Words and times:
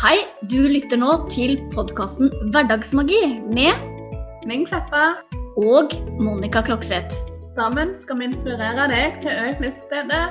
Hei, 0.00 0.16
du 0.48 0.62
lytter 0.64 0.96
nå 0.96 1.10
til 1.28 1.58
podkasten 1.74 2.30
Hverdagsmagi 2.54 3.18
med 3.52 3.82
Ming 4.48 4.62
Kleppa. 4.64 5.20
og 5.60 5.92
Monica 6.16 6.62
Klokseth. 6.64 7.12
Sammen 7.52 7.92
skal 8.00 8.16
vi 8.16 8.30
inspirere 8.30 8.86
deg 8.88 9.18
til 9.20 9.42
økt 9.42 9.60
livsglede 9.60 10.22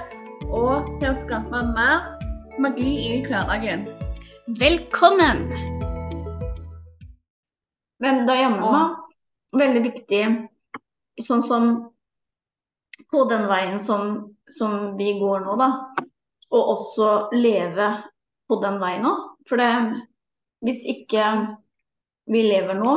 og 0.49 0.89
til 0.97 1.11
å 1.11 1.19
skape 1.21 1.61
mer 1.75 2.09
magi 2.57 2.95
i 3.11 3.21
hverdagen. 3.27 3.85
Velkommen! 4.57 5.45
Hvem 8.01 8.25
da 8.25 8.41
hjemme? 8.41 8.73
Åh. 8.73 8.91
Veldig 9.53 9.85
viktig, 9.85 10.25
sånn 11.29 11.45
som 11.45 11.73
på 13.13 13.27
den 13.29 13.45
veien 13.53 13.77
som, 13.77 14.31
som 14.49 14.95
vi 14.97 15.13
går 15.21 15.45
nå, 15.45 15.61
da. 15.61 15.75
Og 16.57 16.77
også 16.79 17.17
leve 17.37 17.99
på 18.49 18.59
den 18.63 18.79
veien 18.81 19.07
òg. 19.09 19.25
For 19.49 19.61
det, 19.61 19.69
hvis 20.65 20.81
ikke 20.93 21.25
vi 22.29 22.43
lever 22.45 22.77
nå, 22.77 22.95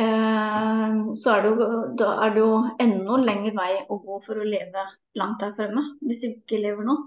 eh, 0.00 0.98
så 1.22 1.36
er 1.36 1.46
det, 1.46 1.52
jo, 1.52 1.70
da 2.00 2.10
er 2.26 2.34
det 2.34 2.42
jo 2.44 2.50
enda 2.86 3.20
lengre 3.28 3.54
vei 3.56 3.70
å 3.86 4.00
gå 4.02 4.20
for 4.26 4.40
å 4.40 4.50
leve 4.56 4.84
langt 5.20 5.40
der 5.44 5.56
fremme. 5.56 5.86
Hvis 6.04 6.24
vi 6.24 6.34
ikke 6.34 6.62
lever 6.64 6.88
nå. 6.88 6.98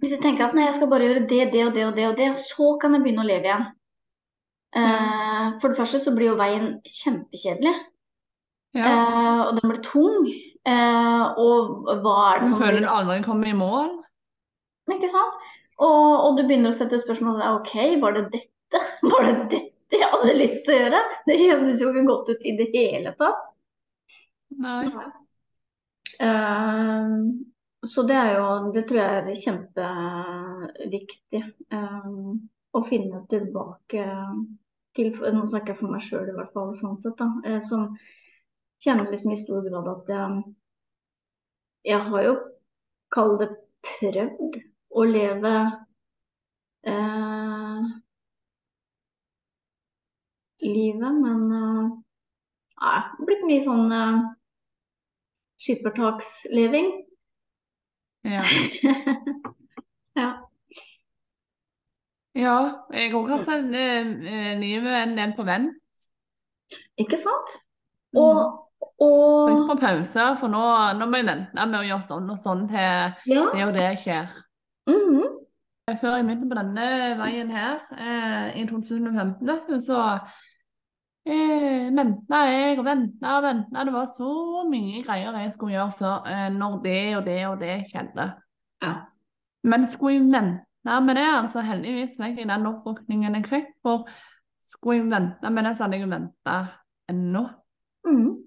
Hvis 0.00 0.12
jeg 0.12 0.20
tenker 0.20 0.48
at 0.48 0.56
nei, 0.56 0.66
jeg 0.68 0.76
skal 0.76 0.90
bare 0.90 1.06
gjøre 1.06 1.24
det, 1.30 1.40
det 1.52 1.64
og 1.64 1.72
det 1.76 1.86
og 1.86 1.96
det, 1.96 2.06
og 2.10 2.16
det, 2.18 2.28
så 2.42 2.74
kan 2.82 2.96
jeg 2.96 3.04
begynne 3.04 3.24
å 3.24 3.28
leve 3.28 3.48
igjen. 3.48 3.66
Eh, 4.74 5.46
for 5.62 5.70
det 5.70 5.78
første 5.78 6.00
så 6.02 6.12
blir 6.14 6.32
jo 6.32 6.38
veien 6.40 6.66
kjempekjedelig, 6.90 7.72
Ja. 8.74 8.88
eh, 8.90 9.40
og 9.48 9.58
den 9.60 9.70
blir 9.70 9.82
tung. 9.86 10.26
Eh, 10.66 11.24
og 11.38 11.90
hva 12.02 12.14
er 12.32 12.40
det 12.40 12.48
Du 12.48 12.54
som 12.54 12.62
føler 12.62 12.80
du 12.82 12.88
aldri 12.90 13.18
kommer 13.26 13.50
i 13.50 13.56
mål? 13.56 13.92
Ikke 14.90 15.10
sant? 15.12 15.34
Og, 15.78 16.10
og 16.24 16.36
du 16.38 16.44
begynner 16.46 16.70
å 16.72 16.76
sette 16.78 17.00
spørsmål 17.02 17.42
OK, 17.54 17.74
var 18.02 18.16
det 18.18 18.24
dette? 18.32 18.50
Var 19.06 19.26
det 19.28 19.34
dette 19.52 19.98
jeg 20.00 20.08
hadde 20.10 20.32
lyst 20.34 20.64
til 20.66 20.74
å 20.74 20.78
gjøre? 20.80 21.00
Det 21.28 21.34
kjennes 21.38 21.82
jo 21.82 21.90
ikke 21.92 22.06
godt 22.08 22.30
ut 22.32 22.42
i 22.42 22.54
det 22.58 22.66
hele 22.74 23.12
tatt. 23.20 23.44
Nei. 24.64 24.88
Eh, 26.18 27.12
så 27.86 28.02
det 28.08 28.16
er 28.16 28.30
jo 28.38 28.72
Det 28.74 28.84
tror 28.88 29.00
jeg 29.00 29.20
er 29.20 29.40
kjempeviktig. 29.44 31.42
eh, 31.70 32.10
å 32.74 32.82
finne 32.88 33.20
tilbake 33.30 34.04
til 34.94 35.10
Nå 35.34 35.46
snakker 35.50 35.74
jeg 35.74 35.78
for 35.80 35.90
meg 35.90 36.02
sjøl 36.06 36.28
i 36.30 36.34
hvert 36.36 36.52
fall, 36.54 36.74
sånn 36.78 36.98
sett, 36.98 37.16
da. 37.18 37.28
eh, 37.46 37.60
som 37.62 37.92
kjenner 38.82 39.10
liksom 39.10 39.32
i 39.34 39.40
stor 39.40 39.64
grad 39.68 39.90
at 39.92 40.12
jeg, 40.14 40.42
jeg 41.92 42.00
har 42.10 42.26
jo, 42.28 42.34
kall 43.14 43.36
det, 43.40 43.50
prøvd 43.84 44.58
å 44.94 45.04
leve 45.04 45.52
eh, 46.88 47.90
livet, 50.64 51.20
men 51.20 51.42
eh, 51.58 51.90
det 52.74 52.88
har 52.88 53.26
blitt 53.26 53.44
mye 53.48 53.64
sånn 53.66 53.92
eh, 53.94 54.22
skippertaksleving. 55.64 56.90
Ja. 58.24 58.44
ja. 60.20 60.28
ja. 62.38 62.56
Jeg 62.94 63.12
har 63.12 63.18
også 63.20 63.34
hatt 63.34 63.48
sånn, 63.50 63.74
eh, 63.76 64.56
livet 64.60 65.18
en 65.20 65.36
på 65.36 65.46
vent. 65.46 65.80
Ikke 67.00 67.18
sant? 67.20 67.58
Mm. 68.14 68.60
Og, 69.02 69.48
Trykk 69.48 69.70
på 69.70 69.76
pause, 69.80 70.24
for 70.40 70.52
nå, 70.52 70.64
nå 70.98 71.06
må 71.10 71.20
jeg 71.20 71.28
vente 71.28 71.66
med 71.66 71.78
å 71.80 71.86
gjøre 71.86 72.06
sånn 72.06 72.30
og 72.30 72.40
sånn 72.40 72.66
til 72.70 73.32
ja. 73.32 73.44
det 73.52 73.64
og 73.66 73.72
det 73.76 73.86
skjer. 74.02 74.34
mhm, 74.90 75.30
Før 76.00 76.16
jeg 76.16 76.26
begynte 76.26 76.50
på 76.50 76.58
denne 76.58 76.88
veien 77.18 77.50
her, 77.52 77.80
eh, 77.98 78.60
i 78.60 78.66
2015, 78.68 79.80
så 79.84 79.98
eh, 81.28 81.90
venta 81.96 82.44
jeg 82.48 82.78
og 82.78 82.86
venta 82.86 83.38
og 83.38 83.48
venta. 83.48 83.84
Det 83.84 83.96
var 83.96 84.06
så 84.08 84.30
mye 84.70 85.02
greier 85.04 85.40
jeg 85.42 85.56
skulle 85.56 85.76
gjøre 85.76 85.96
før, 85.98 86.30
eh, 86.30 86.46
når 86.54 86.78
det 86.84 87.00
og 87.18 87.26
det 87.26 87.40
og 87.48 87.58
det 87.64 87.74
skjedde. 87.90 88.28
Ja. 88.84 88.94
Men 89.64 89.88
skulle 89.90 90.20
jeg 90.20 90.30
vente 90.30 91.02
med 91.04 91.16
det, 91.16 91.26
altså 91.40 91.64
heldigvis 91.64 92.16
fikk 92.20 92.40
jeg 92.42 92.48
den 92.52 92.66
oppvåkningen 92.68 93.40
jeg 93.40 93.50
fikk, 93.50 93.68
for 93.82 94.08
skulle 94.62 95.02
jeg 95.02 95.12
vente 95.12 95.50
med 95.50 95.68
det, 95.68 95.76
så 95.76 95.86
hadde 95.86 96.00
jeg 96.00 96.10
venta 96.12 96.56
ennå. 97.12 97.44
Mhm. 98.06 98.40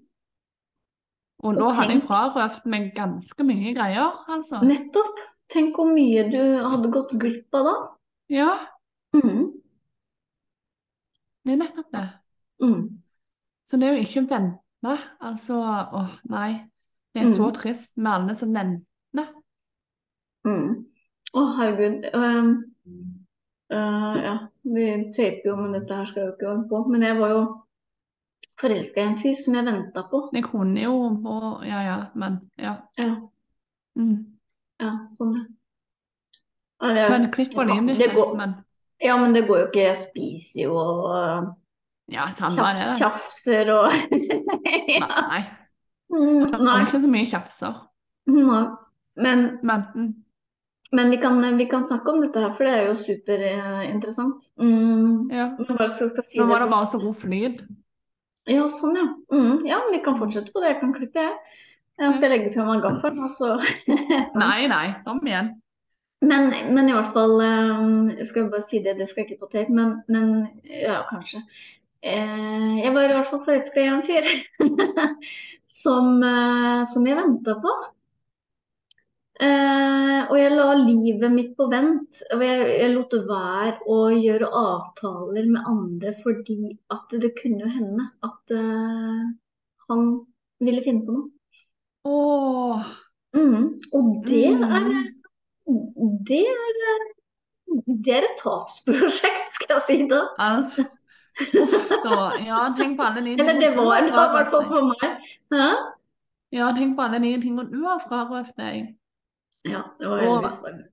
Og 1.38 1.54
Og 1.54 1.54
tenk... 1.54 1.74
hadde 1.76 1.92
jeg 1.94 2.02
frarøvet 2.02 2.64
meg 2.66 2.88
ganske 2.96 3.44
mye 3.46 3.74
greier, 3.76 4.10
altså. 4.28 4.58
Nettopp. 4.66 5.20
Tenk 5.54 5.76
hvor 5.78 5.86
mye 5.94 6.24
du 6.32 6.40
hadde 6.68 6.90
gått 6.92 7.12
glipp 7.20 7.54
av 7.54 7.64
da. 7.64 7.76
Ja, 8.28 8.50
Mm. 9.14 9.52
det 11.46 11.52
er 11.54 11.56
nettopp 11.62 11.92
det. 11.94 12.02
Mm. 12.60 12.82
Så 13.64 13.76
det 13.80 13.86
er 13.88 13.94
jo 13.96 14.02
ikke 14.04 14.26
vente, 14.28 14.98
altså 15.20 15.56
Åh, 15.92 16.10
nei. 16.28 16.50
Det 17.14 17.22
er 17.22 17.26
så 17.32 17.46
Mm. 17.48 17.54
trist 17.54 17.96
med 17.96 18.12
alle 18.12 18.34
som 18.34 18.52
venter. 18.54 19.32
mhm. 20.44 20.84
Å, 21.34 21.40
herregud. 21.58 22.04
Um, 22.14 22.64
uh, 23.72 24.14
ja, 24.22 24.36
vi 24.64 25.12
taper 25.16 25.42
jo, 25.44 25.56
men 25.56 25.72
dette 25.72 25.94
her 25.94 26.04
skal 26.04 26.22
jeg 26.22 26.26
jo 26.28 26.34
ikke 26.36 26.46
holde 26.48 26.68
på. 26.68 26.88
Men 26.90 27.02
jeg 27.02 27.18
var 27.20 27.28
jo 27.28 27.42
forelska 28.60 29.00
i 29.00 29.06
en 29.06 29.18
fyr 29.22 29.36
som 29.44 29.54
jeg 29.54 29.64
venta 29.68 30.02
på. 30.10 30.22
Jeg 30.34 30.44
kunne 30.44 30.80
jo 30.82 30.94
og, 31.24 31.64
Ja 31.66 31.82
ja, 31.86 31.98
men 32.14 32.40
ja. 32.58 32.76
Ja, 32.98 33.14
Mm. 33.98 34.24
ja 34.80 34.90
sånn 35.10 35.34
ja. 35.34 35.44
Det- 36.80 37.10
Men 37.10 37.30
klipp 37.32 37.54
på 37.54 37.64
livet 37.66 37.98
det 37.98 38.08
ditt, 38.08 38.14
går- 38.16 38.36
men 38.36 38.54
Ja, 39.00 39.16
men 39.16 39.32
det 39.32 39.46
går 39.48 39.58
jo 39.58 39.66
ikke. 39.66 39.80
Jeg 39.82 39.96
spiser 39.96 40.62
jo 40.62 40.74
og 40.76 41.54
Ja, 42.10 42.26
tjaf, 42.32 42.56
det. 42.56 42.98
tjafser 42.98 43.70
og 43.70 43.92
ja. 44.88 45.06
Nei. 45.28 45.42
Mm, 46.10 46.46
Det 46.50 46.54
er 46.54 46.86
ikke 46.86 47.00
så 47.02 47.08
mye 47.10 47.26
tjafser. 47.26 47.74
Nei. 48.26 48.64
Men, 49.16 49.58
Men 49.62 49.82
mm, 49.94 50.14
men 50.92 51.10
vi, 51.10 51.16
kan, 51.18 51.56
vi 51.58 51.66
kan 51.66 51.84
snakke 51.84 52.08
om 52.08 52.20
dette 52.22 52.40
her, 52.40 52.54
for 52.56 52.64
det 52.64 52.72
er 52.72 52.86
jo 52.86 52.94
superinteressant. 52.96 54.46
Mm. 54.58 55.30
ja. 55.30 55.48
Nå 55.58 56.46
var 56.48 56.58
det 56.60 56.70
bare 56.70 56.86
så 56.86 56.98
god 56.98 57.14
flyt. 57.16 57.62
Ja, 58.48 58.66
sånn, 58.72 58.96
ja. 58.96 59.06
Mm, 59.34 59.64
ja, 59.68 59.78
vi 59.92 60.02
kan 60.04 60.18
fortsette 60.20 60.52
på 60.54 60.62
det. 60.62 60.74
Jeg 60.74 60.80
kan 60.82 60.92
klippe, 60.96 61.24
jeg. 61.24 61.64
Jeg 61.98 62.14
skal 62.14 62.30
legge 62.30 62.52
fra 62.54 62.66
meg 62.68 62.84
gaffelen, 62.84 63.24
og 63.26 63.32
så 63.34 63.56
sånn. 64.32 64.42
Nei, 64.42 64.68
nei, 64.70 64.84
kom 65.06 65.20
igjen. 65.26 65.56
Men, 66.18 66.50
men 66.74 66.88
i 66.90 66.94
hvert 66.96 67.12
fall 67.14 67.36
eh, 67.44 67.82
Jeg 68.18 68.26
skal 68.26 68.48
bare 68.50 68.66
si 68.66 68.80
det, 68.82 68.96
det 68.98 69.06
skal 69.06 69.22
ikke 69.22 69.44
på 69.44 69.50
tape, 69.52 69.74
men, 69.74 70.00
men 70.10 70.48
ja, 70.66 71.00
kanskje. 71.10 71.42
Eh, 72.02 72.78
jeg 72.82 72.94
var 72.94 73.06
i 73.06 73.14
hvert 73.14 73.30
fall 73.30 73.44
forelska 73.46 73.82
i 73.82 73.90
en 73.90 74.02
fyr 74.06 74.26
som, 75.82 76.18
eh, 76.22 76.82
som 76.90 77.06
jeg 77.06 77.18
venta 77.18 77.58
på. 77.62 77.76
Eh, 79.38 80.20
og 80.28 80.34
jeg 80.34 80.54
la 80.54 80.68
livet 80.80 81.34
mitt 81.34 81.52
på 81.58 81.68
vent. 81.70 82.22
Og 82.34 82.44
jeg, 82.44 82.70
jeg 82.82 82.94
lot 82.94 83.18
være 83.28 83.74
å 83.86 83.98
gjøre 84.14 84.52
avtaler 84.62 85.50
med 85.50 85.68
andre 85.70 86.14
fordi 86.22 86.74
at 86.94 87.18
det 87.22 87.34
kunne 87.38 87.66
jo 87.66 87.74
hende 87.74 88.08
at 88.26 88.56
eh, 88.56 89.26
han 89.88 90.08
ville 90.64 90.86
finne 90.86 91.06
på 91.06 91.18
noe. 91.18 91.28
Åh, 92.08 92.88
Mm. 93.36 93.78
Og 93.92 94.22
det 94.24 94.44
er 94.46 94.56
mm. 94.56 96.20
det 96.26 96.44
er, 96.48 97.02
det 98.04 98.14
er 98.14 98.24
et 98.24 98.38
tapsprosjekt, 98.42 99.50
skal 99.58 99.74
jeg 99.74 99.82
si 99.88 99.98
da. 100.12 100.22
Altså 100.38 100.84
Uff 101.38 101.88
da. 102.02 102.32
Ja, 102.42 102.62
tenk 102.78 102.96
på 102.98 103.04
alle 103.06 103.20
nye 103.22 103.36
Eller 103.38 103.60
det 103.60 103.76
var 103.76 104.00
det, 104.00 104.08
i 104.08 104.14
hvert 104.16 104.48
fall 104.50 104.64
for 104.66 104.88
meg. 104.88 105.28
Hæ? 105.54 105.68
Ja, 106.56 106.72
tenk 106.74 106.96
på 106.96 107.04
alle 107.04 107.20
nye 107.22 107.40
ting 107.42 107.60
og 107.60 107.68
du 107.70 107.84
har 107.84 108.00
frarøvet 108.08 108.56
deg. 108.58 108.88
Ja, 109.68 109.82
det 110.00 110.08
var 110.08 110.22
Og- 110.26 110.44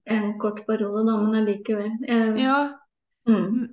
en 0.05 0.39
kort 0.39 0.59
periode, 0.67 1.05
da, 1.07 1.17
men 1.21 1.35
allikevel. 1.35 1.91
Jeg- 2.07 2.37
Ja, 2.43 2.69
Mm. 3.27 3.69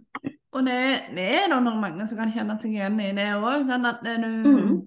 og 0.53 0.65
det, 0.65 0.79
det 1.15 1.27
er 1.35 1.49
da 1.51 1.61
nok 1.61 1.81
mange 1.81 2.07
som 2.07 2.17
kan 2.19 2.31
kjenne 2.33 2.57
seg 2.59 2.73
igjen 2.73 3.01
i 3.01 3.13
det 3.13 3.27
òg. 3.37 3.67
Sånn 3.67 3.87
at 3.87 4.03
du 4.03 4.17
mm. 4.49 4.87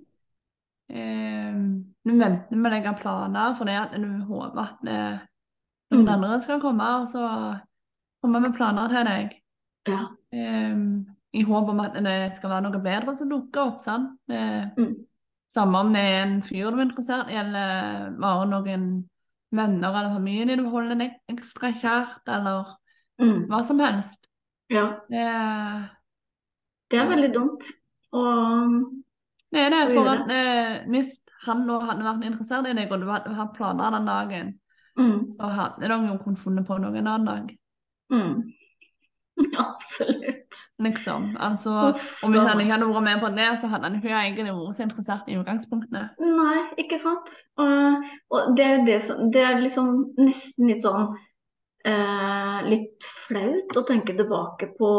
eh, 0.90 1.54
Du 2.06 2.12
venter 2.20 2.56
med 2.56 2.72
å 2.72 2.76
legge 2.76 2.94
planer 3.02 3.56
fordi 3.58 3.72
at 3.82 3.92
du 3.98 4.08
håper 4.30 4.60
at 4.62 4.78
det, 4.84 5.20
noen 5.92 6.06
Mm. 6.06 6.14
andre 6.14 6.42
skal 6.42 6.62
komme 6.62 6.84
og 7.02 7.08
så 7.08 7.60
kommer 8.24 8.40
med 8.42 8.56
planer 8.56 8.88
til 8.90 9.06
deg. 9.06 9.34
Ja. 9.88 10.08
Eh, 10.34 10.76
I 11.34 11.42
håp 11.44 11.70
om 11.70 11.80
at 11.80 11.94
det 11.94 12.36
skal 12.36 12.50
være 12.50 12.62
noe 12.64 12.82
bedre 12.82 13.14
som 13.16 13.30
dukker 13.30 13.62
opp. 13.68 13.80
sant? 13.82 14.20
Det, 14.28 14.72
Mm. 14.78 14.96
Samme 15.50 15.78
om 15.78 15.94
det 15.94 16.02
er 16.02 16.24
en 16.24 16.42
fyr 16.42 16.72
du 16.72 16.78
er 16.80 16.86
interessert 16.86 17.30
i, 17.30 17.34
eller 17.36 18.12
bare 18.20 18.46
noen 18.48 19.06
venner 19.56 19.90
eller 19.96 20.14
familie 20.16 20.58
du 20.60 20.66
holder 20.70 21.00
deg 21.00 21.16
ekstra 21.32 21.72
kjært, 21.74 22.22
eller 22.28 22.76
Mm. 23.20 23.46
hva 23.48 23.62
som 23.64 23.80
helst. 23.80 24.28
ja. 24.70 24.86
Det, 25.10 25.26
Det 26.92 27.00
er 27.00 27.08
veldig 27.10 27.34
dumt. 27.34 27.64
Og 28.12 29.02
det 29.52 29.62
er 29.62 29.70
det, 29.70 29.94
for 29.96 30.08
at 30.12 30.30
eh, 30.30 30.86
hvis 30.92 31.14
han 31.46 31.66
nå 31.68 31.80
hadde 31.86 32.04
vært 32.04 32.26
interessert 32.28 32.68
i 32.68 32.74
deg, 32.74 32.92
og 32.92 33.00
du 33.02 33.08
hadde 33.08 33.34
hatt 33.36 33.54
planer 33.56 33.92
den 33.92 34.06
dagen, 34.06 34.60
Mm. 34.98 35.32
så 35.34 35.50
hadde 35.52 35.82
dere 35.82 36.18
kunnet 36.24 36.40
funnet 36.40 36.66
på 36.68 36.78
noe 36.80 36.96
en 36.98 37.08
annen 37.08 37.26
dag. 37.26 37.58
Mm. 38.12 38.44
Absolutt. 39.60 40.45
Liksom. 40.84 41.30
Altså, 41.40 41.72
om 42.24 42.34
hun 42.34 42.48
han 42.48 42.60
ikke 42.60 42.74
hadde 42.74 42.88
vært 42.92 43.06
med 43.08 43.22
på 43.24 43.30
det, 43.36 43.48
så 43.62 43.70
hadde 43.72 43.88
han 43.90 43.96
ikke 44.00 44.12
egentlig 44.12 44.46
vært 44.50 44.76
så 44.78 44.84
interessert 44.84 45.30
i 45.32 45.38
utgangspunktet. 45.40 46.18
Nei, 46.20 46.58
ikke 46.84 47.00
sant. 47.00 47.32
Og, 47.62 48.10
og 48.36 48.58
det 48.58 48.66
er 48.66 48.84
det 48.88 48.98
som 49.06 49.30
Det 49.32 49.42
er 49.46 49.62
liksom 49.64 49.94
nesten 50.20 50.68
litt 50.72 50.84
sånn 50.84 51.08
eh, 51.88 52.58
Litt 52.68 53.08
flaut 53.28 53.78
å 53.80 53.86
tenke 53.88 54.16
tilbake 54.18 54.72
på, 54.78 54.92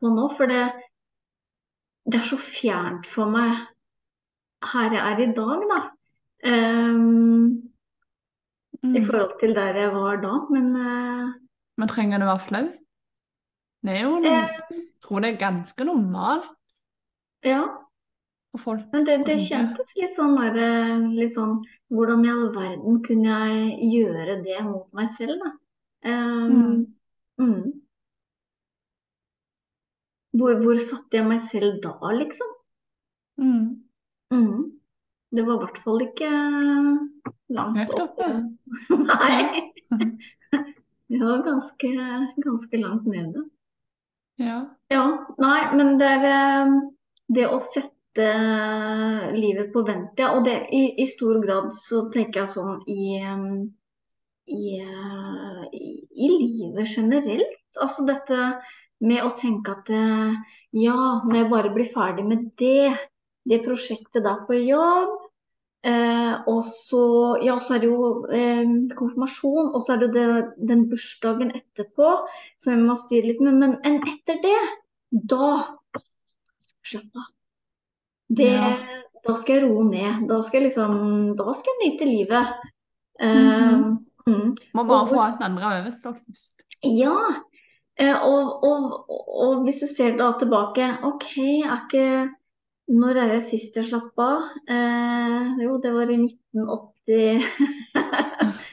på 0.00 0.14
nå, 0.16 0.26
for 0.38 0.50
det, 0.50 0.64
det 2.10 2.20
er 2.20 2.26
så 2.28 2.38
fjernt 2.40 3.06
for 3.12 3.30
meg 3.30 3.62
her 4.74 4.94
jeg 4.96 5.02
er 5.04 5.18
i 5.20 5.32
dag, 5.36 5.68
da. 5.70 5.80
I 6.44 6.50
Mm. 8.84 9.04
forhold 9.06 9.38
til 9.40 9.54
der 9.56 9.76
jeg 9.80 9.92
var 9.94 10.16
da. 10.20 10.32
Men 10.52 10.66
eh, 10.76 11.28
Men 11.80 11.88
trenger 11.88 12.18
det 12.20 12.26
å 12.26 12.32
være 12.34 12.44
flau? 12.44 12.66
Det 13.84 13.92
er 13.92 14.04
jo 14.06 14.18
Eh. 14.24 14.48
Jeg 14.70 14.84
tror 15.04 15.20
det 15.20 15.30
er 15.34 15.40
ganske 15.40 15.84
normalt 15.84 16.46
ja. 17.44 17.62
folk. 18.56 18.84
Men 18.92 19.04
det, 19.04 19.18
det 19.26 19.42
kjentes 19.44 19.92
litt 20.00 20.14
sånn, 20.16 20.36
der, 20.40 21.02
litt 21.12 21.34
sånn 21.34 21.58
Hvordan 21.92 22.24
i 22.24 22.30
all 22.32 22.48
verden 22.54 23.02
kunne 23.04 23.34
jeg 23.34 23.90
gjøre 23.92 24.38
det 24.42 24.62
mot 24.64 24.88
meg 24.96 25.10
selv, 25.18 25.36
da? 25.42 25.50
Um, 26.08 26.86
mm. 27.38 27.66
Hvor, 30.34 30.56
hvor 30.64 30.80
satte 30.82 31.20
jeg 31.20 31.28
meg 31.28 31.44
selv 31.52 31.76
da, 31.84 31.92
liksom? 32.16 32.54
Mm. 33.38 33.68
Mm. 34.32 34.64
Det 35.34 35.44
var 35.44 35.60
i 35.60 35.62
hvert 35.66 35.78
fall 35.84 36.02
ikke 36.08 36.30
langt 37.54 37.94
oppe. 37.94 38.30
Nei. 39.12 39.70
Det 41.14 41.20
var 41.20 41.44
ganske, 41.46 41.88
ganske 42.42 42.80
langt 42.80 43.06
nede. 43.06 43.44
Ja. 44.40 44.58
Ja, 44.90 45.04
nei, 45.38 45.60
men 45.78 45.96
det 46.00 46.08
er 46.10 46.26
eh, 46.30 46.74
det 47.36 47.46
å 47.48 47.60
sette 47.62 48.28
livet 49.34 49.72
på 49.74 49.82
vent, 49.86 50.18
ja. 50.18 50.32
Og 50.36 50.44
det 50.46 50.56
i, 50.74 50.84
i 51.02 51.06
stor 51.10 51.40
grad 51.42 51.72
så 51.78 52.04
tenker 52.14 52.44
jeg 52.44 52.54
sånn 52.54 52.80
i, 52.90 53.18
eh, 53.20 53.44
i, 54.54 54.64
eh, 54.82 55.64
i, 55.72 56.30
livet 56.34 56.96
generelt. 56.96 57.60
Altså 57.80 58.06
dette 58.06 58.40
med 59.04 59.24
å 59.24 59.34
tenke 59.38 59.74
at 59.74 59.90
eh, 59.92 60.36
ja, 60.84 60.98
når 61.24 61.40
jeg 61.40 61.50
bare 61.52 61.74
blir 61.74 61.92
ferdig 61.94 62.26
med 62.28 62.48
det, 62.60 62.94
det 63.50 63.62
prosjektet 63.66 64.24
der 64.24 64.44
på 64.48 64.58
jobb, 64.62 65.23
Eh, 65.84 66.34
og 66.48 66.62
så, 66.64 67.00
ja, 67.44 67.58
så 67.60 67.74
er 67.76 67.82
det 67.82 67.90
jo 67.90 68.06
eh, 68.32 68.64
konfirmasjon, 68.96 69.66
og 69.76 69.82
så 69.84 69.94
er 69.94 70.04
det, 70.06 70.12
det 70.14 70.68
den 70.70 70.86
bursdagen 70.88 71.50
etterpå 71.58 72.06
som 72.62 72.72
jeg 72.72 72.80
må 72.86 72.96
styre 73.02 73.28
litt 73.28 73.42
med. 73.44 73.58
Men 73.60 73.74
men 73.84 73.98
etter 74.08 74.40
det, 74.44 74.56
da 75.12 75.50
Slapp 76.84 77.16
av. 77.16 77.28
Det, 78.28 78.48
Ja. 78.52 78.76
Da 79.24 79.34
skal 79.40 79.56
jeg 79.56 79.64
roe 79.70 79.84
ned. 79.88 80.26
Da 80.28 80.40
skal 80.44 80.60
jeg 80.60 80.66
liksom 80.70 81.36
Da 81.38 81.52
skal 81.56 81.72
jeg 81.80 81.92
nyte 81.92 82.04
livet. 82.08 82.48
Eh, 83.20 83.78
Mhm. 83.78 83.98
mm. 84.26 84.56
Må 84.74 84.84
bare 84.84 85.02
Og- 85.02 85.08
få 85.08 85.20
alt 85.20 85.40
andre 85.40 85.64
overstått 85.80 86.18
først. 86.26 86.60
Ja, 86.84 87.16
eh, 87.96 88.16
og, 88.22 88.64
og, 88.64 89.10
og 89.10 89.62
hvis 89.64 89.80
du 89.80 89.86
ser 89.86 90.16
da 90.18 90.32
tilbake, 90.38 90.98
OK, 91.04 91.38
er 91.64 91.86
ikke 91.86 92.34
Når 92.92 93.16
er 93.16 93.30
det 93.32 93.42
sist 93.48 93.76
jeg 93.78 93.86
slapp 93.88 94.18
av? 94.20 94.42
Eh, 94.68 95.54
jo, 95.64 95.78
det 95.82 95.92
var 95.94 96.10
i 96.12 96.18
1980. 96.20 97.44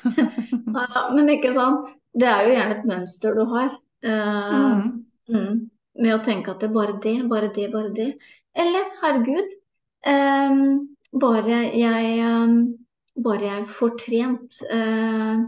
Ja, 0.71 1.01
men 1.15 1.29
ikke 1.29 1.51
sant, 1.55 1.89
det 2.15 2.27
er 2.27 2.45
jo 2.45 2.53
gjerne 2.55 2.75
et 2.77 2.85
mønster 2.87 3.35
du 3.37 3.43
har. 3.51 3.73
Eh, 4.03 4.51
Mm. 4.51 5.05
mm, 5.31 5.69
med 6.03 6.13
å 6.15 6.23
tenke 6.25 6.51
at 6.51 6.59
det 6.61 6.69
er 6.69 6.73
bare 6.75 6.99
det, 7.03 7.15
bare 7.29 7.49
det, 7.55 7.67
bare 7.73 7.91
det. 7.95 8.07
Eller 8.55 8.87
herregud, 9.01 9.49
eh, 10.05 10.61
bare 11.23 11.59
jeg 11.77 12.19
eh, 12.19 12.55
bare 13.23 13.45
jeg 13.45 13.65
får 13.77 13.95
trent 13.99 14.61
eh, 14.71 15.41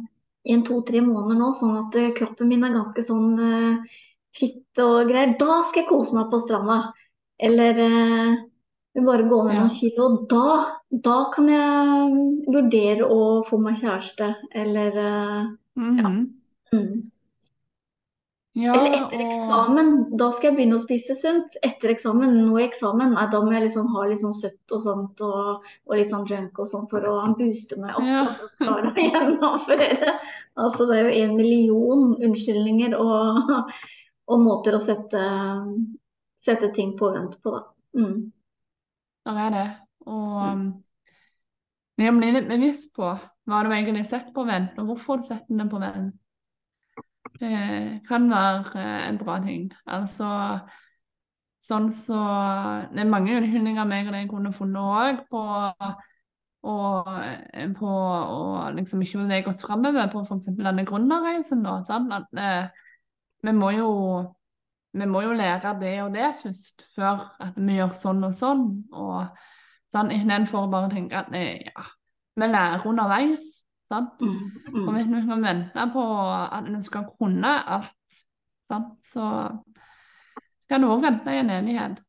i 0.44 0.54
en 0.54 0.64
to-tre 0.68 1.02
måneder 1.02 1.40
nå, 1.40 1.52
sånn 1.60 1.78
at 1.86 1.96
eh, 2.00 2.12
kroppen 2.18 2.50
min 2.52 2.64
er 2.68 2.76
ganske 2.76 3.04
sånn 3.08 3.40
eh, 3.40 4.00
fitt 4.36 4.82
og 4.84 5.08
greier, 5.12 5.36
da 5.40 5.62
skal 5.70 5.84
jeg 5.84 5.90
kose 5.92 6.16
meg 6.18 6.30
på 6.32 6.40
stranda. 6.44 6.80
Eller 7.40 7.80
eh, 7.86 8.34
vil 8.94 9.08
bare 9.08 9.26
gå 9.30 9.40
ned 9.48 9.58
noen 9.58 9.74
kilo. 9.74 10.10
Da, 10.30 10.58
da 11.08 11.18
kan 11.34 11.50
jeg 11.50 12.28
vurdere 12.54 13.10
å 13.10 13.24
få 13.48 13.60
meg 13.62 13.82
kjæreste, 13.82 14.36
eller 14.52 15.00
mm 15.00 15.90
-hmm. 15.90 16.00
ja. 16.00 16.78
mm. 16.78 17.10
Ja, 18.54 18.74
Eller 18.78 18.94
etter 18.94 19.18
og 19.18 19.32
eksamen, 19.34 19.88
da 20.14 20.28
skal 20.30 20.52
jeg 20.52 20.58
begynne 20.60 20.76
å 20.78 20.84
spise 20.84 21.16
sunt. 21.18 21.56
Etter 21.66 21.90
eksamen, 21.90 22.36
nå 22.46 22.60
i 22.60 22.68
eksamen, 22.68 23.16
nei, 23.16 23.24
da 23.32 23.40
må 23.42 23.50
jeg 23.56 23.64
liksom 23.64 23.88
ha 23.96 24.04
litt 24.06 24.22
sånn 24.22 24.36
søtt 24.38 24.76
og 24.76 24.84
sånt, 24.86 25.24
og, 25.26 25.66
og 25.90 25.96
litt 25.98 26.12
sånn 26.12 26.28
junk 26.30 26.62
og 26.62 26.70
sånn 26.70 26.86
for 26.92 27.08
å 27.10 27.16
booste 27.40 27.80
meg 27.82 27.98
opp. 27.98 28.06
Ja. 28.06 28.28
og 28.30 28.62
klare 28.62 28.92
å 28.92 29.08
gjennomføre. 29.08 30.14
Altså, 30.54 30.86
det 30.86 31.00
er 31.00 31.10
jo 31.10 31.24
en 31.24 31.36
million 31.40 32.06
unnskyldninger 32.14 32.94
og, 32.94 33.74
og 34.30 34.46
måter 34.46 34.78
å 34.78 34.84
sette, 34.86 35.26
sette 36.38 36.70
ting 36.78 36.94
på 37.00 37.10
vent 37.18 37.40
på, 37.42 37.58
da. 37.58 37.66
Mm. 37.98 38.30
Der 39.26 39.40
er 39.46 39.54
det. 39.56 39.68
Og 40.06 40.58
mm. 40.58 40.66
når 41.98 42.06
jeg 42.06 42.18
bli 42.18 42.32
litt 42.36 42.50
bevisst 42.50 42.94
på 42.96 43.14
hva 43.50 43.64
du 43.64 43.72
egentlig 43.72 44.06
setter 44.08 44.32
på 44.36 44.46
vent, 44.48 44.78
og 44.80 44.92
hvorfor 44.92 45.20
du 45.20 45.28
setter 45.28 45.60
den 45.60 45.72
på 45.72 45.82
vent, 45.84 46.16
eh, 47.42 48.00
kan 48.08 48.30
være 48.32 48.80
eh, 48.80 49.10
en 49.10 49.20
bra 49.20 49.38
ting. 49.44 49.70
Altså 49.86 50.30
sånn 51.64 51.92
så 51.96 52.20
Det 52.92 53.00
er 53.00 53.08
mange 53.08 53.38
unnskyldninger 53.38 53.88
meg 53.88 54.10
og 54.10 54.18
deg 54.18 54.32
kunne 54.32 54.52
funnet 54.56 54.84
òg 54.84 55.22
på 55.32 55.44
og 56.64 57.10
eh, 57.20 57.68
på 57.76 57.90
å 57.90 58.70
liksom 58.76 59.02
ikke 59.04 59.24
bevege 59.26 59.52
oss 59.52 59.62
framover 59.66 60.08
på 60.12 60.24
f.eks. 60.24 60.54
denne 60.56 60.86
gründerreisen. 60.88 61.66
sant? 61.88 62.14
At, 62.16 62.30
eh, 62.40 62.70
vi 63.44 63.52
må 63.52 63.74
jo 63.76 63.90
vi 64.94 65.06
må 65.10 65.22
jo 65.26 65.34
lære 65.34 65.74
det 65.82 65.96
og 66.04 66.14
det 66.14 66.30
først, 66.44 66.86
før 66.96 67.24
at 67.42 67.56
vi 67.58 67.80
gjør 67.80 67.94
sånn 67.98 68.24
og 68.28 68.34
sånn. 68.38 68.64
Og 68.94 69.28
sånn, 69.94 70.12
istedenfor 70.14 70.68
å 70.68 70.72
bare 70.72 70.92
tenke 70.94 71.18
at 71.18 71.32
nei, 71.34 71.62
ja, 71.66 71.86
vi 72.38 72.48
lærer 72.50 72.86
underveis. 72.90 73.60
Sant? 73.90 74.14
Mm. 74.22 74.38
Og 74.74 74.88
Mm. 74.88 74.94
hvis 74.96 75.08
vi 75.12 75.22
kan 75.28 75.42
vente 75.44 75.88
på 75.94 76.04
at 76.52 76.64
vi 76.72 76.82
skal 76.82 77.04
kunne 77.20 77.52
alt, 77.68 78.22
sant? 78.64 78.94
så 79.04 79.26
kan 80.70 80.82
du 80.82 80.88
også 80.88 81.04
vente 81.04 81.28
i 81.34 81.40
en 81.42 81.50
enighet. 81.50 82.00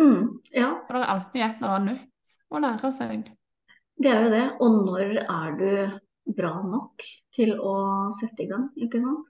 Mm. 0.00 0.40
Ja, 0.54 0.70
For 0.86 0.94
det 0.96 1.02
er 1.02 1.12
alltid 1.12 1.42
et 1.42 1.56
eller 1.60 1.74
annet 1.76 1.92
nytt 2.00 2.32
å 2.50 2.62
lære 2.64 2.92
seg. 2.96 3.28
det 4.02 4.10
er 4.10 4.22
jo 4.24 4.30
det. 4.30 4.46
Og 4.60 4.78
når 4.86 5.18
er 5.20 5.56
du 5.58 6.00
bra 6.32 6.62
nok 6.62 7.02
til 7.34 7.52
å 7.60 7.74
sette 8.18 8.42
i 8.42 8.48
gang, 8.48 8.70
ikke 8.76 9.02
sant? 9.02 9.26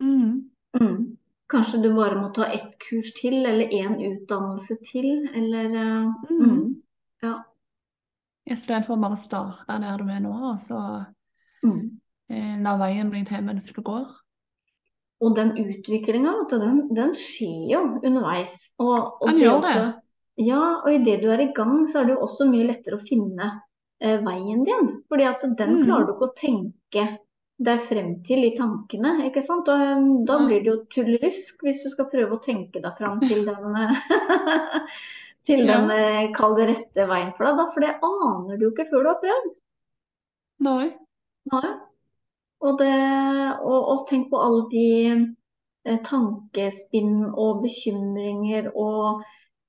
Mm. 0.00 1.16
Kanskje 1.50 1.80
du 1.82 1.88
bare 1.94 2.14
må 2.20 2.28
ta 2.34 2.44
ett 2.46 2.76
kurs 2.78 3.12
til, 3.18 3.40
eller 3.46 3.72
én 3.74 3.96
utdannelse 3.98 4.76
til, 4.86 5.28
eller 5.34 5.64
eh, 5.64 6.12
Mm. 6.30 6.44
mm. 6.44 6.82
Ja. 7.22 7.34
Istedenfor 8.50 8.96
bare 9.00 9.16
å 9.16 9.20
starte 9.20 9.66
der 9.80 9.98
du 9.98 10.08
er 10.10 10.20
nå, 10.20 10.32
og 10.52 10.58
så 10.62 11.06
Mm. 11.62 12.00
eh, 12.30 12.56
la 12.62 12.76
veien 12.78 13.10
bli 13.10 13.24
til 13.24 13.42
mens 13.44 13.66
du 13.72 13.82
går. 13.82 14.06
Og 15.20 15.34
den 15.36 15.50
utviklinga, 15.58 16.48
den, 16.50 16.94
den 16.94 17.10
skjer 17.12 17.66
jo 17.70 17.80
underveis. 18.02 18.70
Og, 18.78 19.18
og 19.20 19.28
Den 19.28 19.36
gjør 19.42 19.58
også, 19.58 19.74
det. 19.74 20.46
Ja, 20.46 20.62
og 20.84 20.88
idet 20.94 21.20
du 21.20 21.28
er 21.30 21.40
i 21.40 21.52
gang, 21.52 21.86
så 21.88 22.00
er 22.00 22.04
det 22.06 22.14
jo 22.14 22.22
også 22.24 22.46
mye 22.48 22.66
lettere 22.70 22.96
å 22.96 23.04
finne 23.06 23.50
eh, 24.00 24.16
veien 24.24 24.64
din. 24.64 25.02
Fordi 25.10 25.24
at 25.28 25.42
den 25.58 25.74
Mm. 25.76 25.84
klarer 25.84 26.06
du 26.06 26.12
ikke 26.14 26.30
å 26.30 26.36
tenke 26.40 27.18
deg 27.68 27.82
frem 27.88 28.10
til 28.26 28.44
i 28.46 28.52
tankene, 28.56 29.12
ikke 29.28 29.42
sant. 29.46 29.68
Og 29.72 29.84
eh, 29.86 30.04
da 30.28 30.38
blir 30.46 30.62
det 30.64 30.70
jo 30.72 30.76
tullerusk 30.94 31.64
hvis 31.66 31.82
du 31.84 31.90
skal 31.94 32.08
prøve 32.12 32.36
å 32.38 32.42
tenke 32.44 32.82
deg 32.84 32.96
frem 33.00 33.20
til 33.28 33.46
den 33.48 33.78
til 35.48 35.64
Ja. 35.66 35.72
den, 35.72 35.90
eh, 35.96 36.30
kall 36.36 36.56
det 36.58 36.68
rette 36.72 37.08
veien 37.10 37.32
for 37.36 37.48
deg, 37.48 37.60
da. 37.60 37.68
For 37.74 37.86
det 37.86 37.94
aner 38.12 38.56
du 38.60 38.68
jo 38.68 38.72
ikke 38.74 38.88
før 38.92 39.04
du 39.08 39.12
har 39.14 39.20
prøvd. 39.24 39.50
Nei. 40.66 40.90
Nei. 41.52 41.70
Og, 42.60 42.78
det, 42.80 42.92
og, 43.64 43.78
og 43.92 44.00
tenk 44.10 44.28
på 44.32 44.40
alle 44.44 44.64
de 44.72 44.84
eh, 45.88 45.98
tankespinn 46.06 47.14
og 47.30 47.62
bekymringer 47.64 48.68
og 48.76 49.22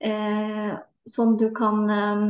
eh, 0.03 0.74
som 1.15 1.38
du 1.39 1.48
kan 1.55 1.86
eh, 1.98 2.25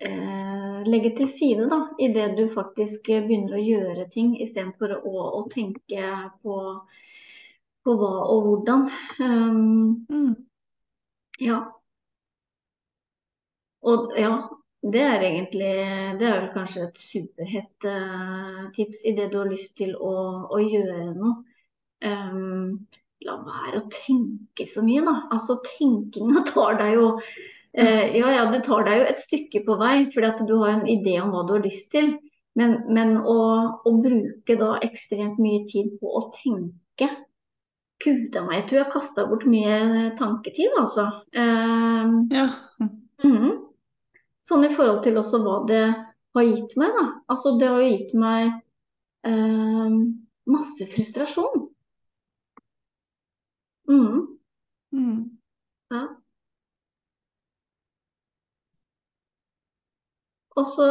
legge 0.00 1.12
til 1.16 1.28
side 1.32 1.66
da, 1.70 1.80
idet 2.00 2.36
du 2.38 2.46
faktisk 2.54 3.08
eh, 3.12 3.22
begynner 3.26 3.58
å 3.58 3.64
gjøre 3.64 4.06
ting, 4.14 4.32
istedenfor 4.40 4.96
å, 5.00 5.26
å 5.40 5.42
tenke 5.52 6.06
på, 6.42 6.56
på 7.84 7.96
hva 8.00 8.14
og 8.32 8.46
hvordan. 8.46 8.88
Um, 9.20 10.06
Mm. 10.10 10.32
ja. 11.40 11.60
Og 13.80 14.10
ja, 14.18 14.32
det 14.92 15.00
er 15.00 15.22
egentlig 15.24 15.68
Det 16.20 16.26
er 16.28 16.34
vel 16.40 16.50
kanskje 16.54 16.82
et 16.86 16.98
superhett 17.00 17.86
uh, 17.88 18.66
tips 18.76 19.04
i 19.08 19.14
det 19.16 19.30
du 19.32 19.38
har 19.40 19.48
lyst 19.48 19.76
til 19.76 19.94
å, 19.96 20.14
å 20.52 20.60
gjøre 20.60 21.14
noe. 21.16 21.38
Um, 22.04 22.86
la 23.24 23.36
være 23.44 23.80
å 23.80 23.88
tenke 23.92 24.64
så 24.68 24.84
mye, 24.84 25.04
da. 25.04 25.16
Altså 25.32 25.58
tenkinga 25.66 26.44
tar 26.52 26.78
deg 26.80 26.96
jo 26.96 27.08
eh, 27.20 27.59
Ja 27.72 28.30
ja, 28.34 28.44
det 28.50 28.64
tar 28.66 28.82
deg 28.86 28.98
jo 28.98 29.06
et 29.12 29.20
stykke 29.22 29.60
på 29.66 29.76
vei, 29.78 30.08
fordi 30.10 30.26
at 30.26 30.40
du 30.48 30.56
har 30.58 30.72
en 30.74 30.88
idé 30.90 31.20
om 31.22 31.30
hva 31.30 31.44
du 31.46 31.54
har 31.54 31.62
lyst 31.62 31.90
til. 31.94 32.16
Men, 32.58 32.80
men 32.90 33.14
å, 33.20 33.36
å, 33.86 33.90
bruke 34.02 34.56
da 34.58 34.72
ekstremt 34.82 35.38
mye 35.38 35.62
tid 35.70 35.92
på 36.00 36.10
å 36.18 36.24
tenke 36.34 37.08
Gud 38.00 38.36
a 38.36 38.42
meg, 38.46 38.62
jeg 38.62 38.64
tror 38.66 38.78
jeg 38.78 38.84
har 38.86 38.94
kasta 38.94 39.24
bort 39.28 39.42
mye 39.44 40.06
tanketid, 40.16 40.72
altså. 40.80 41.04
Eh, 41.36 42.14
ja. 42.32 42.46
Mm, 43.20 43.58
sånn 44.48 44.64
i 44.64 44.72
forhold 44.72 45.02
til 45.04 45.20
også 45.20 45.42
hva 45.44 45.58
det 45.68 45.82
har 46.34 46.46
gitt 46.46 46.72
meg, 46.80 46.94
da. 46.96 47.04
Altså 47.30 47.52
det 47.60 47.68
har 47.68 47.82
jo 47.84 47.90
gitt 47.90 48.14
meg 48.16 48.54
eh, 49.28 49.98
masse 50.56 50.88
frustrasjon. 50.94 51.66
Mm. 53.90 54.16
Mm. 54.96 55.20
Ja. 55.92 56.02
Og 60.58 60.66
så, 60.66 60.86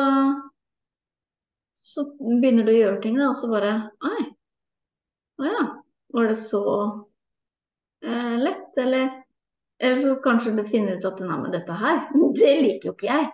så 1.75 2.05
begynner 2.19 2.67
du 2.67 2.71
å 2.73 2.77
gjøre 2.77 3.01
ting, 3.03 3.17
da, 3.19 3.31
og 3.31 3.39
så 3.39 3.49
bare 3.51 3.73
Oi. 4.07 4.21
Å 5.39 5.47
ja. 5.47 5.65
Var 6.15 6.31
det 6.31 6.37
så 6.41 6.61
eh, 8.03 8.37
lett? 8.41 8.71
Eller, 8.79 9.11
eller 9.79 10.01
så 10.01 10.15
kanskje 10.23 10.55
du 10.57 10.63
finner 10.71 10.97
ut 10.97 11.05
at 11.05 11.19
nei, 11.23 11.37
men 11.43 11.53
dette 11.53 11.75
her, 11.81 12.01
det 12.39 12.55
liker 12.63 12.91
jo 12.91 12.95
ikke 12.95 13.11
jeg. 13.11 13.29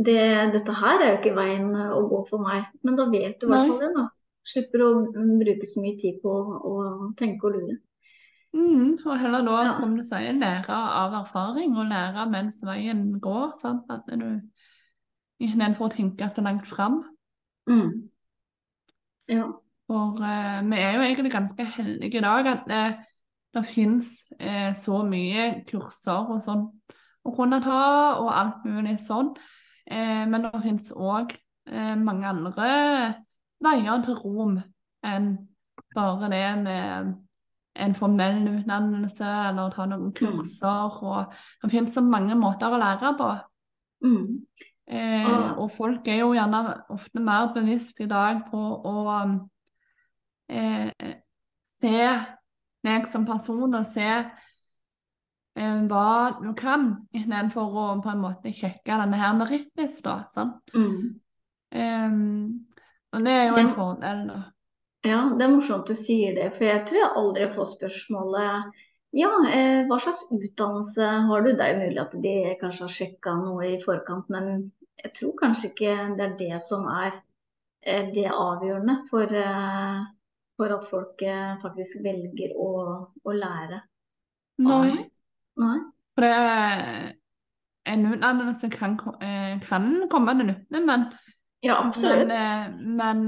Det, 0.00 0.22
dette 0.54 0.74
her 0.80 1.02
er 1.02 1.12
jo 1.12 1.18
ikke 1.18 1.36
veien 1.36 1.74
å 1.74 2.00
gå 2.08 2.22
for 2.30 2.42
meg. 2.46 2.70
Men 2.86 2.96
da 2.96 3.08
vet 3.10 3.40
du 3.40 3.48
i 3.48 3.52
hvert 3.52 3.68
fall 3.68 3.82
det, 3.82 3.92
da. 3.98 4.08
Slipper 4.50 4.82
å 4.86 4.90
bruke 5.12 5.66
så 5.68 5.82
mye 5.82 5.98
tid 6.00 6.22
på 6.22 6.32
å 6.32 6.74
tenke 7.18 7.50
og 7.50 7.58
lure. 7.58 7.76
Mm, 8.56 8.96
og 9.04 9.12
heller 9.20 9.44
da, 9.46 9.56
Ja. 9.68 9.74
som 9.78 9.92
du 9.94 10.02
sier, 10.02 10.32
lære 10.34 10.74
av 10.74 11.12
erfaring 11.20 11.76
og 11.76 11.90
lære 11.90 12.24
mens 12.32 12.62
veien 12.66 13.20
går. 13.22 13.52
Sant? 13.60 13.84
At 13.92 14.08
du 14.08 14.40
Istedenfor 15.40 15.88
å 15.88 15.94
tenke 15.94 16.28
så 16.28 16.44
langt 16.44 16.68
fram. 16.68 17.00
Mm. 17.70 18.10
Ja. 19.30 19.46
For 19.90 20.20
eh, 20.22 20.58
vi 20.70 20.80
er 20.80 20.96
jo 20.96 21.04
egentlig 21.06 21.32
ganske 21.32 21.64
heldige 21.76 22.20
i 22.20 22.24
dag 22.24 22.46
at 22.46 22.66
det, 22.70 22.82
det 23.56 23.64
finnes 23.66 24.10
eh, 24.38 24.70
så 24.76 25.00
mye 25.06 25.64
kurser 25.66 26.30
og 26.30 26.42
sånn 26.44 26.68
å 27.26 27.32
kunne 27.36 27.60
ta, 27.64 27.80
og 28.20 28.30
alt 28.32 28.66
mulig 28.68 28.96
sånn. 29.02 29.32
Eh, 29.90 30.26
men 30.30 30.46
det 30.46 30.62
finnes 30.62 30.92
òg 30.94 31.34
eh, 31.34 31.96
mange 31.98 32.28
andre 32.30 32.68
veier 33.60 34.04
til 34.06 34.16
rom 34.22 34.60
enn 35.06 35.32
bare 35.94 36.30
det 36.30 36.46
med 36.62 37.10
en 37.80 37.94
formell 37.96 38.40
utdannelse 38.48 39.26
eller 39.50 39.72
ta 39.74 39.86
noen 39.88 40.12
kurser. 40.16 41.00
Og 41.02 41.34
det 41.62 41.72
finnes 41.72 41.94
så 41.94 42.04
mange 42.04 42.36
måter 42.38 42.70
å 42.70 42.80
lære 42.80 43.14
på. 43.18 43.30
Mm. 44.06 44.40
Eh, 44.90 45.22
Ah. 45.26 45.54
og 45.62 45.70
folk 45.70 46.08
er 46.08 46.18
jo 46.24 46.32
gjerne 46.34 46.82
ofte 46.90 47.20
mer 47.22 47.52
bevisst 47.54 48.00
i 48.02 48.06
dag 48.10 48.40
på 48.50 48.58
å 48.58 48.94
eh, 50.50 50.90
se 51.70 51.92
meg 52.82 53.06
som 53.06 53.26
person 53.28 53.74
og 53.74 53.86
se 53.86 54.08
eh, 55.54 55.76
hva 55.86 56.40
du 56.42 56.50
kan, 56.58 57.06
istedenfor 57.14 57.70
å 57.70 57.84
på 58.02 58.10
en 58.10 58.22
måte 58.24 58.50
sjekke 58.56 58.98
denne 59.04 59.20
her 59.20 59.36
merittlista. 59.38 60.24
sant? 60.28 60.74
Mm. 60.74 61.20
Eh, 61.70 62.10
og 63.12 63.24
det 63.24 63.36
er 63.36 63.46
jo 63.48 63.56
en 63.62 63.66
Ja. 63.68 63.74
fordel, 63.74 64.26
da. 64.26 64.40
Ja, 65.04 65.20
det 65.38 65.42
er 65.46 65.54
morsomt 65.54 65.86
du 65.86 65.94
sier 65.94 66.34
det, 66.34 66.50
for 66.56 66.64
jeg 66.64 66.86
tror 66.86 66.98
jeg 66.98 67.16
aldri 67.16 67.54
får 67.54 67.78
spørsmålet 67.78 68.72
ja, 69.12 69.30
eh, 69.50 69.86
hva 69.86 69.98
slags 69.98 70.26
utdannelse 70.30 71.06
har 71.26 71.42
du? 71.42 71.52
Det 71.52 71.60
er 71.60 71.72
jo 71.74 71.86
mulig 71.86 72.00
at 72.00 72.12
de 72.22 72.56
kanskje 72.60 72.80
har 72.84 72.88
sjekka 72.88 73.32
noe 73.38 73.64
i 73.66 73.80
forkant, 73.82 74.28
men 74.28 74.72
jeg 75.04 75.12
tror 75.16 75.34
kanskje 75.40 75.70
ikke 75.70 75.92
det 76.18 76.24
er 76.26 76.34
det 76.38 76.58
som 76.66 76.84
er 76.92 77.14
eh, 77.86 78.08
det 78.14 78.26
avgjørende 78.32 78.96
for, 79.10 79.32
eh, 79.44 80.00
for 80.60 80.74
at 80.76 80.84
folk 80.90 81.22
eh, 81.24 81.54
faktisk 81.62 82.02
velger 82.04 82.52
å, 82.60 82.68
å 83.24 83.32
lære. 83.36 83.80
Nei. 84.60 84.92
Nei. 85.60 85.78
For 86.14 86.26
det 86.26 86.32
er 86.36 87.12
en 87.90 88.06
utdannelse 88.12 88.68
kan, 88.74 88.96
ko- 89.00 89.16
eh, 89.24 89.56
kan 89.64 89.90
komme 90.12 90.36
til 90.38 90.50
nytte, 90.52 90.82
men, 90.86 91.06
Ja, 91.62 91.74
absolutt. 91.86 92.28
Men, 92.28 92.96
men 92.96 93.24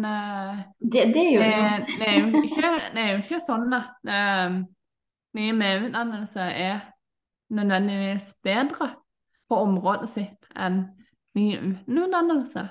Det, 0.80 1.06
det 1.14 1.24
gjør 1.34 1.42
Det, 1.42 1.96
det 1.98 2.08
er 2.08 2.18
jo 2.20 2.42
ikke, 2.42 2.70
det 2.94 3.02
er 3.02 3.10
jo 3.12 3.18
ikke 3.24 3.40
sånn 3.44 3.74
at 3.76 4.12
mye 5.36 5.52
med 5.56 5.86
utdannelse 5.88 6.40
er 6.40 6.80
nødvendigvis 7.52 8.30
bedre 8.44 8.88
på 9.48 9.58
området 9.66 10.08
sitt 10.08 10.48
enn 10.56 10.82
uten 11.36 11.98
utdannelse. 11.98 12.68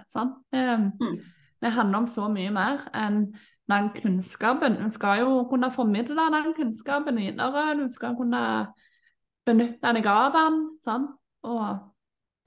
Det, 0.51 0.63
Mm. 1.01 1.18
det 1.62 1.72
handler 1.72 1.98
om 1.98 2.08
så 2.08 2.27
mye 2.30 2.51
mer 2.51 2.80
enn 2.94 3.34
den 3.70 3.89
kunnskapen. 3.96 4.75
Du 4.84 4.89
skal 4.89 5.20
jo 5.20 5.44
kunne 5.50 5.72
formidle 5.72 6.15
den 6.34 6.53
kunnskapen 6.53 7.15
videre. 7.18 7.75
Du 7.77 7.88
skal 7.88 8.15
kunne 8.15 8.68
benytte 9.46 9.94
deg 9.94 10.06
av 10.08 10.32
den. 10.34 10.62
Sant? 10.82 11.12
Og 11.44 11.80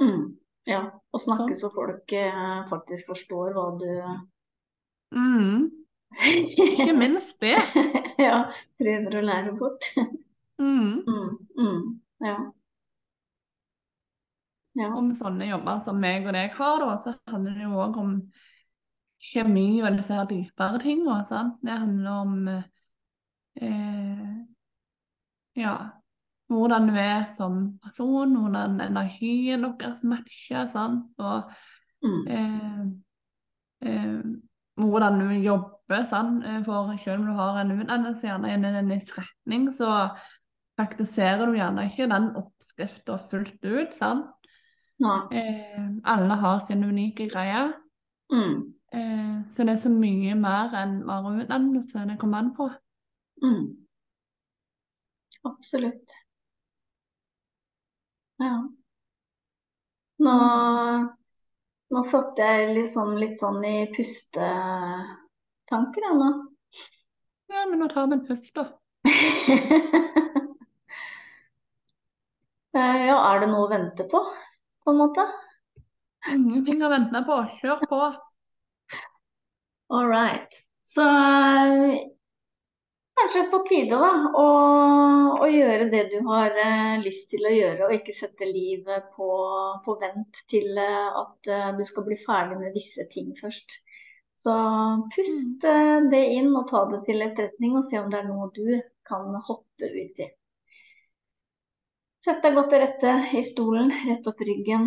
Mm. 0.00 0.36
Ja, 0.66 0.80
og 1.12 1.20
snakke 1.20 1.54
Sånn. 1.54 1.60
så 1.60 1.68
folk 1.74 2.12
eh, 2.12 2.68
faktisk 2.70 3.06
forstår 3.06 3.52
hva 3.52 3.64
du 3.78 3.88
mm, 5.14 5.70
ikke 6.24 6.92
minst 6.96 7.36
det. 7.40 7.54
ja, 8.18 8.50
prøver 8.80 9.18
å 9.18 9.22
lære 9.24 9.52
bort. 9.58 9.84
Mm. 10.58 11.04
Mm, 11.06 11.38
mm, 11.58 12.00
ja. 12.24 12.36
Ja. 14.74 14.88
om 14.98 15.12
sånne 15.14 15.46
jobber 15.46 15.78
som 15.84 16.00
meg 16.02 16.26
og 16.26 16.34
deg 16.34 16.54
har, 16.56 16.80
da, 16.82 16.96
så 16.98 17.14
handler 17.30 17.54
det 17.54 17.66
jo 17.68 17.82
òg 17.84 17.98
om 18.02 18.14
kjemi 19.24 19.68
og 19.84 19.94
disse 19.98 20.16
her 20.16 20.26
dypere 20.28 20.80
tingene. 20.82 21.20
Sant? 21.28 21.60
Det 21.62 21.76
handler 21.78 22.10
om 22.10 22.48
eh, 23.62 24.32
ja, 25.62 25.76
hvordan 26.50 26.90
du 26.90 26.98
er 26.98 27.28
som 27.30 27.62
person, 27.84 28.34
hvordan 28.36 28.80
energien 28.82 29.64
deres 29.78 30.02
matcher, 30.04 30.66
sant? 30.66 31.14
og 31.18 31.54
Mm, 32.04 32.26
eh, 32.28 32.80
eh, 33.88 34.20
hvordan 34.76 35.18
du 35.20 35.30
jobber. 35.40 36.02
Sant? 36.04 36.44
Eh, 36.44 36.62
For 36.64 36.96
selv 37.00 37.20
om 37.20 37.26
du 37.26 37.32
har 37.32 37.60
en 37.60 37.72
utdannelse 37.80 38.26
gjerne 38.26 38.52
innen 38.52 38.76
en 38.76 38.90
viss 38.92 39.12
retning, 39.16 39.70
så 39.72 40.10
praktiserer 40.76 41.46
du 41.46 41.56
gjerne 41.56 41.86
ikke 41.88 42.10
den 42.10 42.36
oppskriften 42.36 43.18
fullt 43.30 43.64
ut. 43.64 43.94
sant? 43.94 44.26
Eh, 45.32 45.88
alle 46.04 46.34
har 46.40 46.58
sine 46.60 46.86
unike 46.88 47.28
greier. 47.30 47.72
Mm, 48.32 48.70
Eh, 48.94 49.42
så 49.50 49.64
det 49.66 49.72
er 49.72 49.76
så 49.82 49.90
mye 49.90 50.34
mer 50.38 50.70
enn 50.78 51.00
bare 51.06 51.32
utdannelse 51.42 52.04
det 52.06 52.14
kommer 52.20 52.38
an 52.38 52.52
på. 52.54 52.68
mm. 53.42 53.64
Absolutt. 55.44 56.10
Ja. 58.38 58.68
Nå, 60.18 60.30
nå 61.90 62.02
satt 62.10 62.38
jeg 62.38 62.70
liksom 62.78 63.16
litt 63.18 63.38
sånn 63.40 63.64
i 63.66 63.74
pustetanker, 63.96 66.06
jeg 66.06 66.16
nå. 66.22 66.30
Ja, 67.50 67.66
men 67.66 67.78
nå 67.82 67.88
tar 67.92 68.06
vi 68.06 68.12
en 68.20 68.26
pust, 68.26 68.54
da. 68.54 68.64
Eh, 72.74 73.04
Ja, 73.06 73.16
er 73.30 73.38
det 73.44 73.48
noe 73.52 73.68
å 73.68 73.70
vente 73.70 74.02
på, 74.10 74.18
på 74.84 74.92
en 74.92 75.00
måte? 75.00 75.24
Ingenting 76.32 76.82
å 76.84 76.90
vente 76.92 77.22
på. 77.28 77.38
Kjør 77.60 77.84
på. 77.90 78.00
All 79.94 80.08
right. 80.08 80.54
Så 80.84 81.02
eh, 81.02 81.98
kanskje 83.20 83.44
på 83.52 83.60
tide 83.68 83.98
da, 84.00 84.10
å, 84.40 84.46
å 85.44 85.48
gjøre 85.48 85.88
det 85.92 86.04
du 86.12 86.18
har 86.28 86.56
eh, 86.60 86.94
lyst 87.04 87.30
til 87.32 87.44
å 87.46 87.52
gjøre, 87.54 87.86
og 87.86 87.96
ikke 87.96 88.16
sette 88.16 88.48
livet 88.48 89.10
på, 89.16 89.28
på 89.84 89.96
vent 90.02 90.44
til 90.52 90.80
eh, 90.80 91.18
at 91.22 91.50
eh, 91.50 91.70
du 91.78 91.84
skal 91.88 92.08
bli 92.08 92.20
ferdig 92.26 92.60
med 92.60 92.76
visse 92.76 93.08
ting 93.12 93.32
først. 93.40 93.78
Så 94.44 94.54
pust 95.14 95.68
eh, 95.68 95.98
det 96.12 96.24
inn 96.36 96.52
og 96.52 96.68
ta 96.72 96.84
det 96.92 97.04
til 97.08 97.24
etterretning, 97.24 97.76
og 97.78 97.86
se 97.88 98.00
om 98.00 98.10
det 98.12 98.20
er 98.20 98.28
noe 98.28 98.50
du 98.56 98.80
kan 99.08 99.28
hoppe 99.48 99.88
ut 99.88 100.24
i. 100.24 100.32
Sett 102.24 102.40
deg 102.40 102.54
godt 102.56 102.70
til 102.72 102.80
rette 102.80 103.10
i 103.36 103.40
stolen, 103.44 103.90
rett 104.08 104.28
opp 104.30 104.38
ryggen, 104.48 104.86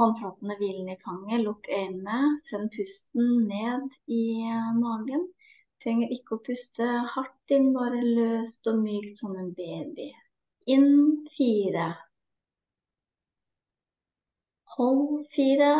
håndflatene 0.00 0.54
hvilende 0.56 0.94
i 0.94 1.02
fanget, 1.04 1.42
lukk 1.44 1.68
øynene, 1.68 2.20
send 2.46 2.70
pusten 2.72 3.26
ned 3.50 3.84
i 4.16 4.20
eh, 4.48 4.70
magen. 4.78 5.26
Trenger 5.84 6.14
ikke 6.16 6.38
å 6.38 6.40
puste 6.46 6.88
hardt 7.16 7.54
inn, 7.56 7.68
bare 7.76 8.00
løst 8.00 8.72
og 8.72 8.80
mykt 8.80 9.20
som 9.20 9.36
en 9.36 9.52
baby. 9.60 10.08
Inn 10.72 10.88
fire. 11.36 11.86
Hold 14.78 15.24
fire. 15.36 15.72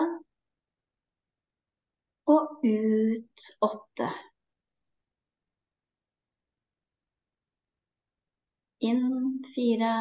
Og 2.36 2.64
ut 2.68 3.52
åtte. 3.72 4.14
Inn 8.92 9.06
fire. 9.54 9.94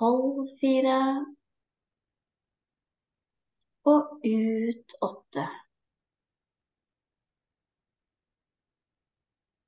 Hold 0.00 0.48
fire. 0.60 1.00
Og 3.84 4.20
ut 4.24 4.94
åtte. 5.08 5.44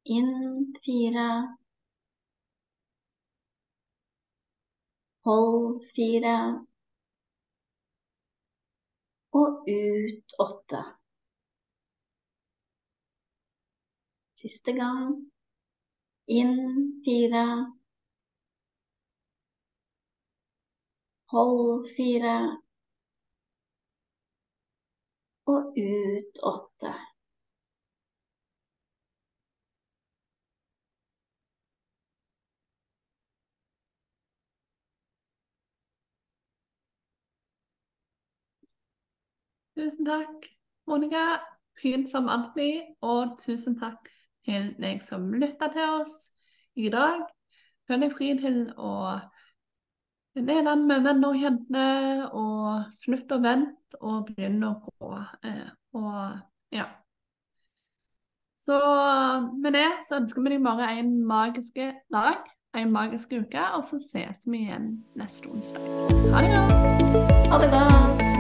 Inn 0.04 0.72
fire. 0.84 1.26
Hold 5.24 5.84
fire. 5.96 6.38
Og 9.32 9.68
ut 9.68 10.34
åtte. 10.46 10.82
Siste 14.40 14.72
gang. 14.80 15.12
Inn 16.40 16.58
fire. 17.04 17.46
Hold 21.32 21.88
fire. 21.96 22.36
Og 25.46 25.72
ut 25.76 26.38
åtte. 26.52 26.92
Tusen 39.76 40.04
takk, 40.06 40.46
Monica. 40.86 41.40
Fint 41.82 42.10
som 42.10 42.28
alltid. 42.28 42.82
Og 43.00 43.38
tusen 43.40 43.78
takk 43.80 44.10
til 44.44 44.74
deg 44.78 45.00
som 45.02 45.30
lytta 45.32 45.70
til 45.72 45.96
oss 46.02 46.18
i 46.76 46.92
dag. 46.92 47.24
Føl 47.88 48.04
deg 48.04 48.12
fri 48.14 48.34
til 48.38 48.66
å 48.76 48.92
dele 50.40 50.76
med 50.80 51.04
venner 51.04 51.28
og 51.28 51.38
kjente, 51.42 51.84
og 52.32 52.96
slutt 52.96 53.32
å 53.34 53.40
vente 53.44 54.00
og 54.00 54.30
begynne 54.30 54.72
å 54.72 54.80
gå. 54.80 55.12
Eh, 55.44 55.68
og 55.98 56.74
ja. 56.74 56.88
Så 58.56 58.78
med 59.58 59.74
det 59.76 59.88
så 60.08 60.20
ønsker 60.22 60.44
vi 60.44 60.54
deg 60.54 60.64
bare 60.64 60.92
en 60.96 61.14
magisk 61.26 61.80
dag, 62.14 62.44
en 62.78 62.92
magisk 62.94 63.34
uke, 63.36 63.68
og 63.76 63.84
så 63.84 64.00
ses 64.00 64.46
vi 64.48 64.64
igjen 64.64 64.94
neste 65.18 65.50
onsdag. 65.52 65.88
Ha 66.32 66.44
det 66.44 66.52
bra! 66.54 67.32
Ha 67.52 67.64
det 67.64 67.72
bra. 67.74 68.31